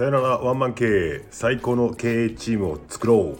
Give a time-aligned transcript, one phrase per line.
[0.00, 3.38] さよならワンマン経営最高の経営チームを作ろう。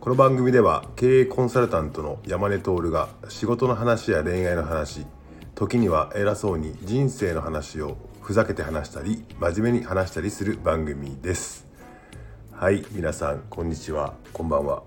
[0.00, 5.06] この番組では経営コンサルタントの山根徹が仕事の話や恋愛の話
[5.54, 11.66] 時には偉そうに人生の話をふざけて話したり真面目に話したりする番組です。
[12.52, 14.12] はい皆さんこんにちは。
[14.34, 14.82] こんばんは。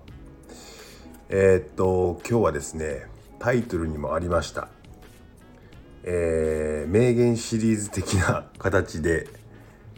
[1.29, 3.07] えー、っと今日はですね
[3.39, 4.67] タイトルにもありました。
[6.03, 9.27] えー、名言シリーズ的な形で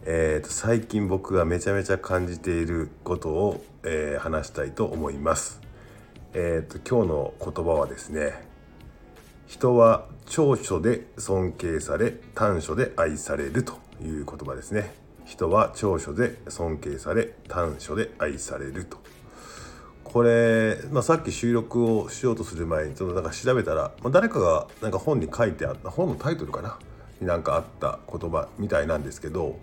[0.09, 5.59] えーと、最近僕がめちゃめちゃ感じていることを、えー、話したいと思います。
[6.33, 8.41] えーと、今日の言葉はですね
[9.47, 14.93] 人は長所で尊敬され短所で愛されるという言葉ですね。
[15.25, 18.99] 人は長所で尊敬され短所で愛されると。
[20.05, 26.79] これ、まあ、さっき収録をしようとする前にちょっとなんか調べたら、まあ、誰かがなんか本に書いてあった本のタイトルかな？
[27.19, 29.59] になんかあった言葉みたいなんですけど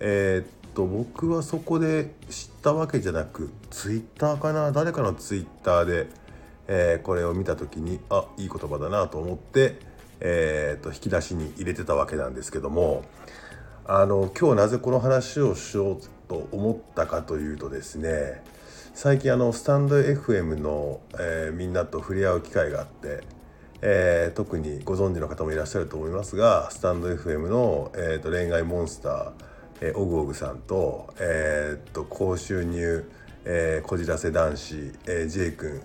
[0.00, 4.72] えー、っと僕はそこで知ったわけじゃなくツイッターかな？
[4.72, 6.08] 誰かのツイッターで、
[6.66, 9.78] えー、これを見た時にあいい言葉だなと思って、
[10.20, 13.04] えー、っと引き出しに入れてたわけなんですけども
[13.86, 18.42] あの今日なぜこの話をしようと思ったかというとですね
[18.94, 23.22] 最近あのスタンド FM の、えー、みんなと触れ合う機会があって、
[23.82, 29.53] えー、特にご存知の方もいらっしゃると思いますがスタンド FM の、えーと恋愛モンスター
[29.84, 33.04] えー、オグオグさんと,、えー、っと高収入、
[33.44, 35.82] えー、こじらせ男子、えー、J 君、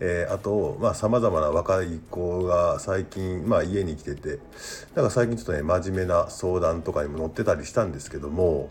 [0.00, 4.38] えー、あとさまざ、まな若い子が最近、まあ、家に来てて
[4.94, 8.68] なんか最近ちょっとね真面目な相談とかにも載ってたりしたんですけども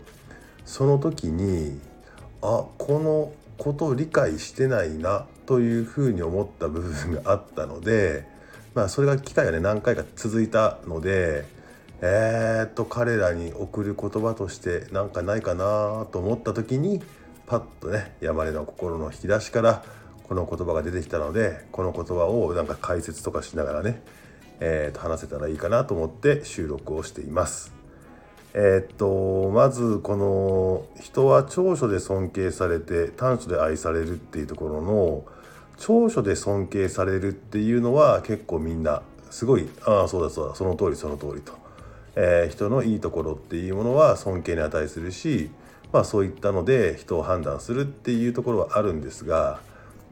[0.64, 1.80] その時に
[2.40, 8.28] あこのことを理解してないなというふうに思った部分があったので、
[8.76, 11.60] まあ、それが機会がね何回か続いたので。
[12.04, 17.00] えー、っと彼らに送る言葉として何かないかなと思った時に
[17.46, 19.84] パッとね山根の心の引き出しから
[20.24, 24.02] この言葉が出てきたのでこの言葉をなんか解説とかしながらね、
[24.58, 27.72] えー、と話せたらいいかなと思って収録をしています。
[28.54, 35.24] えー、っとまずこの人は長所で尊敬されて短所で愛されるっていうところの
[35.78, 41.61] 長所で尊敬されるっていうのは結構みんなすごいああそうだそうだその通りその通りと
[42.14, 45.50] えー、人のいいところっていうものは尊敬に値するし、
[45.92, 49.60] まあ、そういったので人を判断するっていうところはあるんですが、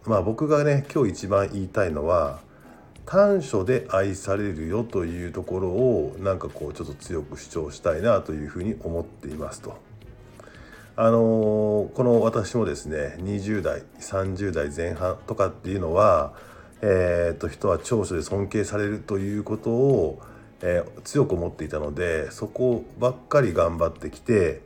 [0.06, 2.40] まあ、僕がね今日一番言いたいのは
[3.06, 9.76] 短所で愛されるよというところをなんかこうちょっと強く主張したいなというふうに思っていますと。
[10.96, 16.34] あのー、この私もですね20代30代前半とかっていうのは、
[16.82, 20.20] えー、と人は長所で尊敬されるということを
[20.62, 24.60] えー、強く思っていたのでそこばっかり頑張ってきて、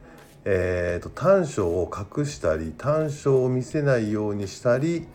[0.44, 5.06] えーと、短所を隠したり短所を見せないようにしたり、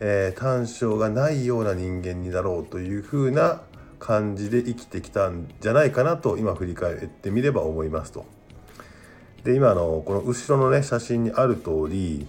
[0.00, 3.62] えー、短所がないような人間になろうというふうな
[3.98, 8.24] 感じで生きてきたんじゃないかなと今振り返ってみれば思いますと。
[9.44, 12.26] で今のこの後ろのね写真にある通り、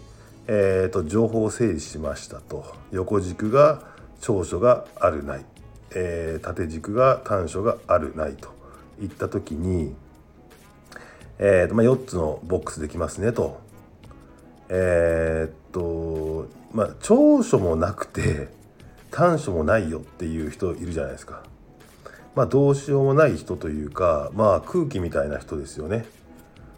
[0.47, 3.83] えーと情報を整理しましたと横軸が
[4.19, 5.45] 長所があるない
[5.95, 8.49] えー、縦軸が短所があるないと
[9.01, 9.95] いった時に、
[11.39, 13.61] えーとまあ、4つのボックスできますねと。
[14.69, 18.47] えー、っとまあ長所もなくて
[19.11, 21.43] 短所もないよっていう人いるじゃないですか。
[22.35, 26.05] まあどうしようもない人というかまあ空気みたいな人ですよね。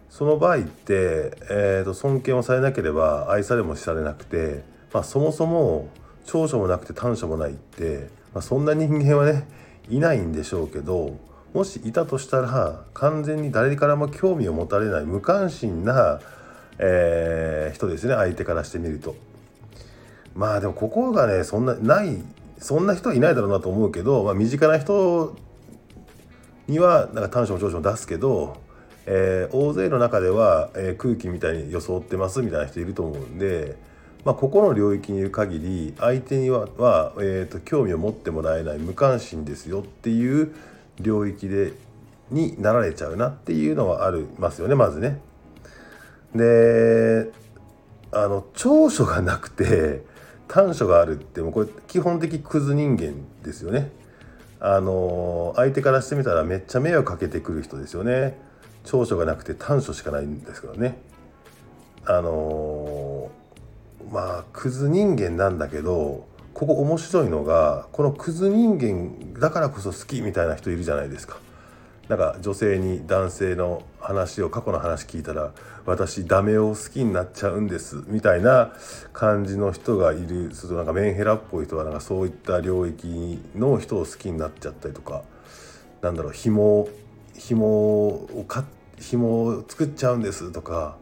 [0.09, 5.89] その場合って、えー、と尊敬もされなければ愛されもされなくて、まあ、そもそも
[6.25, 9.47] 長所もなくて短所もないってまあ、そんな人間はね
[9.89, 11.17] いないんでしょうけど
[11.53, 16.19] もしいたとしたら完全に誰からも興味を持たれない無関心な、
[16.77, 19.15] えー、人ですね相手からしてみると。
[20.35, 22.21] まあでもここがねそんなない
[22.59, 25.33] そんな人はいないだろうなと思うけど、まあ、身近な人
[26.67, 28.57] にはなんか短所も長所も出すけど、
[29.05, 33.94] えー、大勢の中では、えー、空気みたいに装ってますみたいな人いると思うんで。
[34.25, 40.53] まあ、ここの領域にいる限り相手にはは、えーと、興味を持ってもらえない無関心ですよっていう
[40.99, 41.73] 領域で
[42.31, 45.21] になられちゃうなっていうのはありますよねまずね。
[46.33, 47.31] で
[48.11, 50.03] あの長所がなくて
[50.47, 53.13] 短所があるってもうこれ基本的クズ人間
[53.43, 53.91] ですよね。
[54.59, 58.39] あの相手からしてみたらめっちゃ迷惑かけてくる人ですよね。
[58.85, 60.97] 長所がなくて短所しかないんですからね。
[62.07, 62.84] あの
[64.11, 71.37] まあクズ人間なんだけどここ面白いのがこのクズ人間だからこそ好きみたいな人いるじゃないですか。
[72.07, 75.53] なんか女性に男性の話を過去の話聞いたら
[75.87, 78.73] 私ダメを好きになっちゃうんですみたいな
[79.11, 80.53] 感じの人がいる。
[80.53, 85.23] するとなんかメンヘラっぽい人はなんかそういった領域の人を好きになっちゃったりとか。
[86.01, 86.87] なんだろう紐
[87.35, 87.65] 紐
[88.07, 88.63] をか
[88.99, 90.97] 紐を作っちゃうんですとか。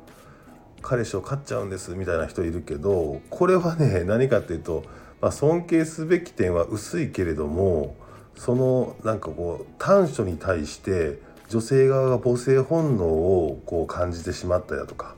[0.84, 4.84] 彼氏を飼っちゃうんですみたいな人いるけどこれはね何かっていうと、
[5.22, 7.96] まあ、尊敬すべき点は薄いけれども
[8.36, 11.20] そのなんかこう短所に対して
[11.50, 15.16] 女性側が母性本能をこう感じてしまったりだとか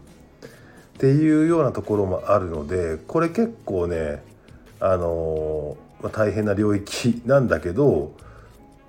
[0.95, 4.23] っていうようなところもあるのでこれ結構ね
[4.79, 8.13] あのまあ、大変な領域なんだけど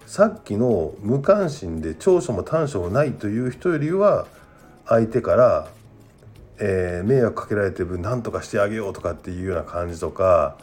[0.07, 4.27] さっきの無関心で長所も短所もないという人よりは
[4.87, 5.69] 相手から、
[6.59, 10.57] えー、迷惑かけられてる分何とかしてあげようとかっていうような感じとか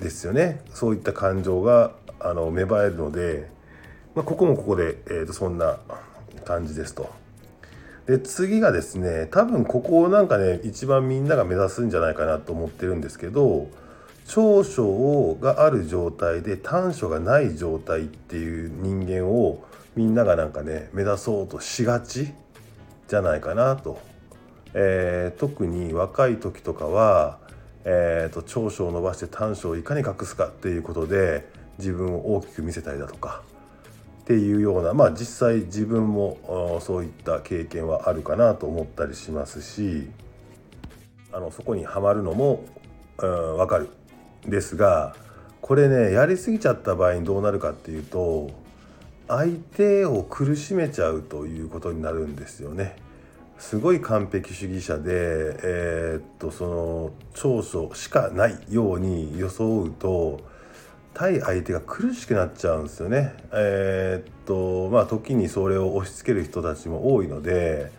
[0.00, 3.48] ですよねそういった感情があの芽生えるので、
[4.14, 5.78] まあ、ここもここで、えー、とそんな
[6.44, 7.10] 感じですと。
[8.06, 13.68] で次がですね多分ここをなんかね一番みんなが目指すんじゃないかなと思ってるんですけど
[14.26, 19.64] 長所がある状態で短所がない状態っていう人間を
[19.94, 22.32] みんながなんかね目指そうとしがち
[23.06, 24.11] じゃないかなと。
[24.74, 27.38] えー、特に若い時とかは、
[27.84, 31.48] えーと長所を伸ばして短所をいかに隠すかっていうことで
[31.78, 33.42] 自分を大きく見せたりだとか
[34.22, 40.08] っていうようなまあ実際自分もそういった経験はあるかなと思ったりしますし
[41.32, 42.64] あのそこにはまるのも
[43.16, 43.88] 分かる
[44.46, 45.16] ですが
[45.60, 48.50] これねやりすぎちゃった場合にどうなるかっていうと
[49.28, 52.96] 相手を苦しめちゃうということになるんですよね。
[53.62, 60.40] すごい完璧主義者で、えー、っとその長所しかないように装うと
[61.14, 63.32] 対相手が苦しくなっちゃうんですよね。
[63.52, 67.92] えー、っとまあ時にそれを押し付ける人たちも多いので、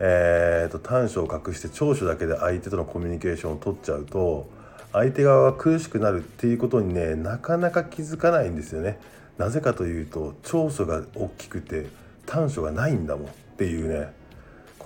[0.00, 4.48] えー、っと短所を隠して長所だけで相手とのコミュニケーションを取っちゃうと
[4.92, 8.98] 相手側が苦しくなるっていうことにねなかなか気づかないんですよね。
[9.36, 11.86] なぜかというと長所が大きくて
[12.24, 14.24] 短所がないんだもんっていうね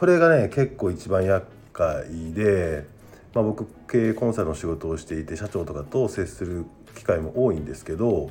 [0.00, 2.86] これがね結構一番厄介で、
[3.34, 6.64] まあ、僕経営コンサルの仕事をしていて社長とかと接する
[6.96, 8.30] 機会も多いんですけど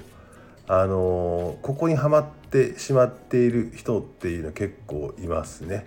[0.67, 5.85] あのここにはまってしまっている人っていうのは結構いますね。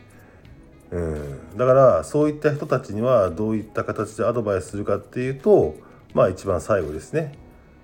[0.92, 5.74] うん、だからそういった人たちにはどういった形でアドバイスするかっていうと
[6.14, 7.36] まあ一番最後ですね。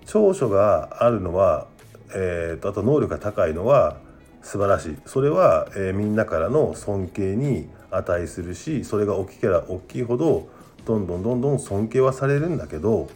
[0.07, 1.67] 長所があるのは、
[2.15, 3.97] えーと、あと能力が高いのは
[4.43, 4.97] 素晴らしい。
[5.05, 10.49] それは、えー、みんなからの尊敬に値するしそれが大きければ大きいほど
[10.85, 13.09] どんどんどんどん尊敬はされるんだけど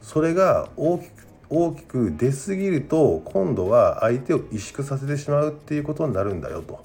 [0.00, 1.22] それが大きく
[1.54, 6.82] 大きく出過ぎると今度は相手を萎縮させてしまうっていうことになるんだよと。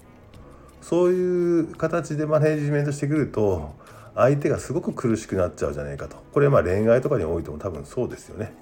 [0.81, 3.73] そういう形でマネジメントしてくると
[4.13, 6.17] 相手がすごく苦しくなっちゃうじゃないかと。
[6.33, 8.53] これまあ恋愛とかにおいても多分そうですよね。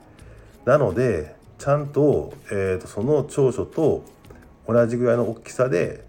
[0.63, 4.03] なのでちゃんと,、えーと、その長所と
[4.67, 6.04] 同じぐらいの大きさで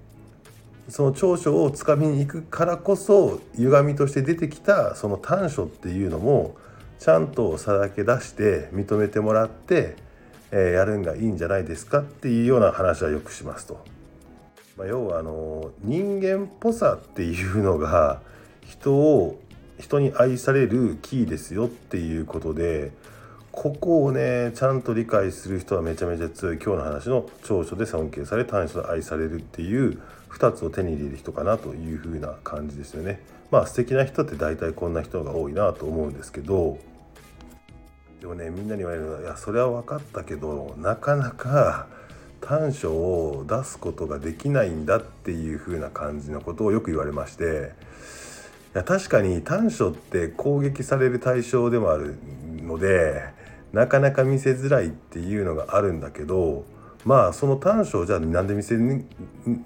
[0.88, 6.56] その長所をつかみに行くからこそ歪みとして出てきたその短所っていうのも
[6.98, 9.96] ちゃんとさらけ出して認めてもらって、
[10.50, 13.84] え、やるんがいいんじゃないですかっていうような話はよくしますと。
[14.78, 18.20] まあ、要はあの人間っぽさっていうのが
[18.64, 19.40] 人を
[19.78, 22.92] 人に愛されるキーですよっていうことで
[23.52, 33.20] ここをねちゃんと理解する人はめちゃめちゃ強い今日の話の長所で尊敬され短所で愛されるっていう2つを手に入れる人かなという風な感じですよね。
[33.50, 36.78] まあ素敵な人って大体こんな人が多いなと思うんですけど
[38.20, 41.86] でもねみんなに言われるのは「いやそれは分かったけどなかなか
[42.40, 47.72] 短所を出すことができないんだ」っていう風な感じのことをよく言われまして
[48.74, 52.16] いや確かに短所って攻撃される対象でもある
[52.56, 53.22] ので
[53.72, 56.64] なかなか見せづらいっていうのがあるんだけど
[57.06, 59.04] まあその短所をじゃあなんで見せに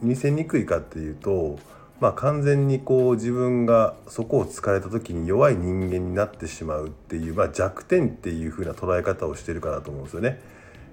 [0.03, 1.59] 見せにくいかっていうと
[1.99, 10.41] まあ完全にこう自分がそこを突かれた時に弱い人間になってしまうっていう、まあ、弱点っていう風な捉え方をしてるかなと思うんですよね。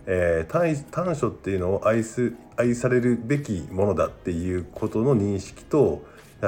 [0.06, 6.06] えー、短所っていうのを愛す愛されるべきものだっていうことの認識と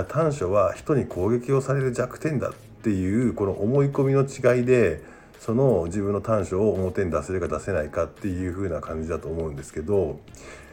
[0.07, 5.01] 短所は人に攻撃をされる弱点だっていうこの思い込みの違いで
[5.39, 10.19] その自分の短所を表に出せるか出せないかっていう風な感じだと思うんですけど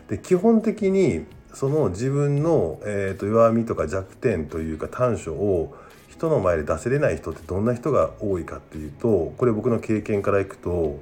[0.08, 5.74] で基本的にその自分の、えーと、弱みとか弱点というか短所を
[6.08, 10.98] 人の前で出せれない人ってどんな人が多いかっていうとこれ僕の経験からいくと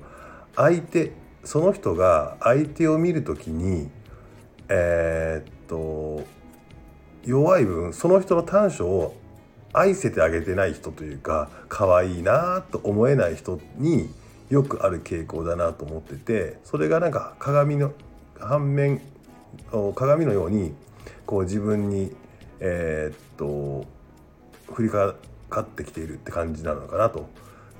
[0.55, 3.89] 相手その人が相手を見る時に
[4.69, 6.25] えー、っと
[7.25, 9.17] 弱い分その人の短所を
[9.75, 14.09] 愛せてあげてない人というか可愛いなと思えない人に
[14.49, 17.93] よくある傾向だなと思っててそれがなんか鏡の
[18.39, 19.01] 反面
[19.95, 20.75] 鏡のように
[21.27, 22.15] こう自分に
[22.61, 23.85] え、っと
[24.73, 25.15] 振りか
[25.51, 27.29] かってきているって感じなのかなと。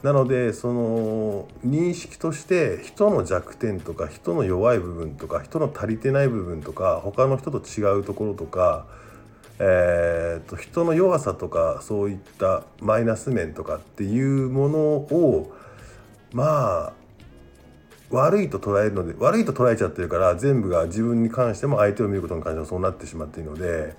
[0.03, 8.87] なのでその認識として人の弱点とか人の弱い部分とか人の足りてない部分とか他の人と違うところとか、
[9.59, 15.53] えーと、人の弱さとかそういったマイナス面とかっていうものを
[16.33, 16.93] まあ
[18.11, 23.95] 悪いと捉えるので悪いと捉えちゃってるから全部が自分に関しても相手を見ることに関してもそうなってしまっているので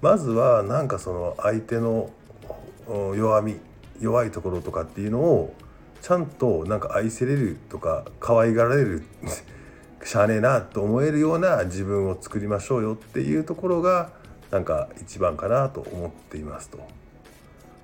[0.00, 2.10] まずはなんかその相手の
[2.86, 3.58] 弱み
[4.00, 5.54] 弱いところとかっていうのを
[6.00, 9.02] ちゃんとなんか愛せれるとか可愛がられる
[10.04, 14.10] しゃあねえなと思えるような自分を作りましょうよっていうところが
[14.50, 16.78] なんか一番かなと思っていますと。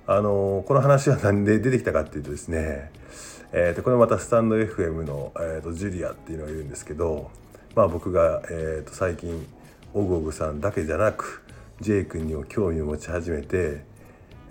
[0.07, 2.91] あのこの話は何で出てきたかっていうとですね、
[3.51, 7.31] えー、とこれまたスタンド FM の、えー、とジュリアっていうのがいるんですけど、
[7.75, 9.47] まあ、僕が、えー、と最近
[9.95, 11.43] オグオグさんだけじゃなく
[11.81, 13.83] J 君にも興味を持ち始めて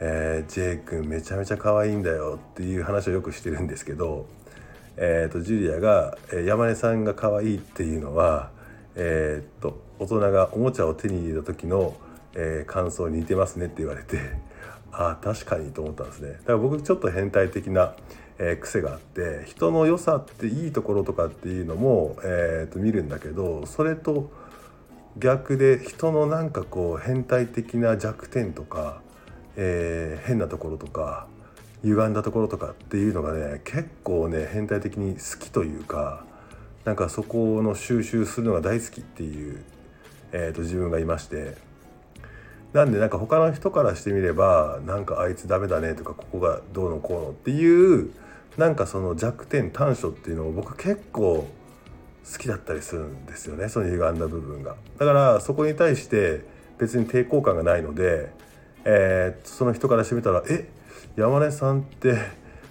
[0.00, 4.26] えー、J 君めちゃめちゃ可愛いんだよっていう話をよくしてるんですけど、
[4.96, 8.50] えーと、ジュリアが、えー、山根さんが可愛いっていうのは、
[8.96, 11.96] えーと、大人がおもちゃを手に入れた時の、
[12.34, 14.18] えー、感想に似てますねって言われて
[14.92, 16.32] ああ確かにと思ったんですね。
[16.32, 17.94] だから僕ちょっと変態的な、
[18.38, 24.30] えー、癖があって人の良さっていいところとかっていうのも、えーと見るんだけどそれと
[25.16, 29.04] 逆で人のなんかこう変態的な弱点とか
[29.56, 31.26] えー、変なところとか
[31.82, 36.24] 歪んだところとかっていうのがね結構ね変態的に好きというか
[36.84, 39.64] なんかそこの収集するのが大好きっていう、
[40.32, 41.56] えーと、自分がいまして。
[42.74, 48.10] なんでなんか他の人からしてみればなんかあいつダメだねとかここがどうのこうのっていう
[48.58, 51.48] なんかその弱点短所っていうのを僕結構
[52.30, 54.76] 好きだったりするんですよねその歪んだ部分が。
[54.98, 56.44] だからそこに対して
[56.78, 58.30] 別に抵抗感がないので
[58.84, 60.68] えー、その人からしてみたら「え
[61.16, 62.18] 山根さんって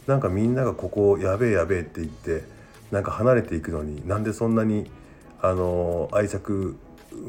[0.05, 2.43] なんかみんながここやべえやべえって言って
[2.91, 4.89] なんか離れていくのになんでそんなに
[5.41, 6.77] あの愛着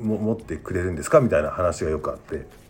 [0.02, 2.63] も持ってくれるんですか?」みたいな話がよくあって。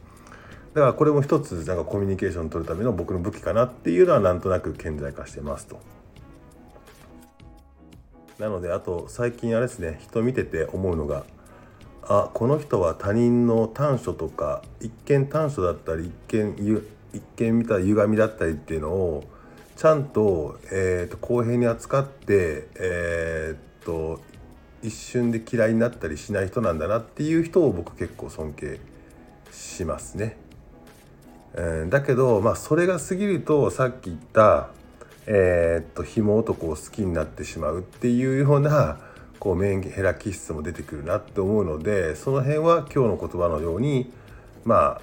[0.75, 5.79] だからこれも一つなんかコミュニケーション取るための僕の武器かなっていうのはなんとなく顕在化してますと。
[8.39, 11.25] なのであと最近あれですね人見てて思うのが
[12.03, 19.25] あこの人は他人の短所とか一見短所だったり一見一見見た歪みだったりっていうのを
[19.77, 24.21] ちゃんと,、えーと、公平に扱って、えーと、
[24.83, 28.79] 一瞬で嫌いになったりしない人なんだなっていう人を僕結構尊敬
[29.51, 30.37] しますね。
[31.57, 34.71] えー、だけど、まあ、それが過ぎるとさっき言った、
[35.27, 38.99] えーと、と紐男を好きになってしまうっていうような
[39.39, 44.13] こうメンヘラ気質も出てくるなって思うのでその辺は今日の言葉のように
[44.65, 45.01] まあ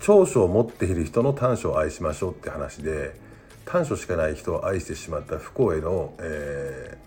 [0.00, 3.18] 長所を持っている人の短所を愛しましょうって話で
[3.64, 6.98] 短所しかない人を愛してしまった不幸への、え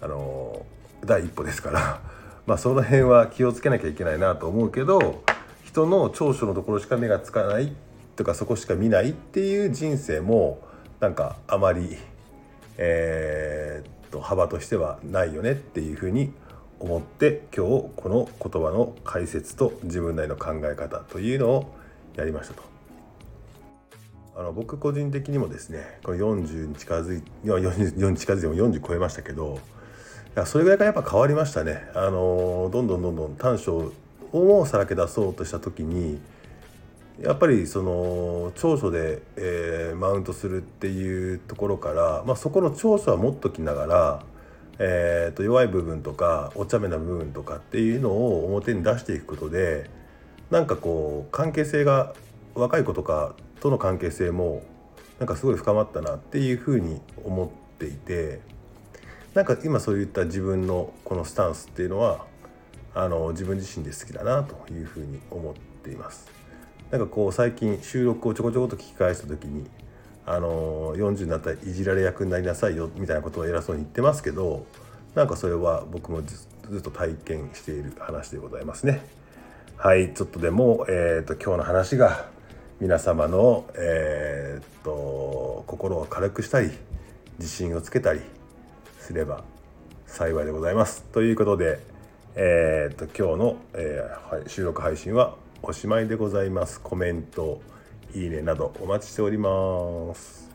[0.00, 0.64] ー、あの
[1.04, 2.00] 第一歩ですから
[2.46, 5.24] まあその辺は気をつけなきゃいけないなと思うけど
[5.72, 7.72] 人の長所のところしか目がつかない
[8.14, 10.60] とかそこしか見ないっていう人生も
[11.00, 11.96] なんかあまり
[12.78, 16.32] えー、と幅としてはないよねっていうふうに
[16.80, 21.74] 思って今日この言葉の解説と自分なりの考え方というのを
[22.16, 22.62] やりましたと。
[24.34, 29.60] あの僕個人的にもですねこれ40に近づいいや40に近づいても40超えましたけど
[30.34, 31.86] いやそれぐらいからやっぱ変わりましたね。
[31.94, 33.92] あのどんどんどんどん短所
[34.32, 36.20] をさらけ出そうとした時に
[37.20, 44.24] やっぱりその長所で、えー、マウントするっていうところから、まあ、そこの長所は持っときながら、
[44.78, 49.90] えー、と弱い部分とかお茶目な部分とかっていうのを表に出していくことで
[50.50, 52.14] なんかこう関係性が
[52.54, 54.62] 若い子とかとの関係性も
[55.18, 57.48] なんかすごい深まったなっていうふうに思っ
[57.78, 58.40] ていて
[59.34, 62.26] なんか今そういった自分のこのスタンスっていうのは
[62.94, 66.30] あの自分自身で好きだなというふうに思っています。
[66.90, 69.66] なんかこう最近収録をちょこちょこと聞き返した時に
[70.26, 74.66] あの40になったらいじられ役になりなさいよみたいなことを偉そうに言ってますけど
[75.14, 76.46] なんかそれは僕もず
[76.78, 79.02] っと体験している話でございますね。
[79.78, 82.26] はいちょっとでも、えーと、今日の話が
[82.78, 86.70] 皆様の、えーと心を軽くしたり
[87.38, 88.20] 自信をつけたり
[88.98, 89.42] すれば
[90.06, 91.02] 幸いでございます。
[91.12, 91.91] ということで
[92.34, 96.80] えー、っと今日の、えー、収録配信はおしまいでございます。
[96.80, 97.60] コメント
[98.14, 100.50] いいねなどお待ちしております。